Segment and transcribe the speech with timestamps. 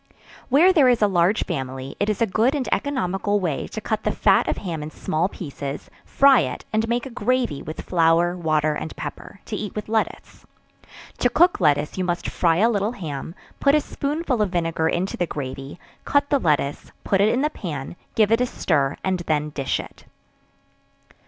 [0.49, 4.01] Where there is a large family, it is a good and economical way to cut
[4.03, 8.35] the fat of ham in small pieces, fry it, and make a gravy with flour,
[8.35, 10.43] water and pepper, to eat with lettuce.
[11.19, 15.17] To cook lettuce you must fry a little ham; put a spoonful of vinegar into
[15.17, 19.19] the gravy; cut the lettuce, put it in the pan; give it a stir, and
[19.27, 20.05] then dish it.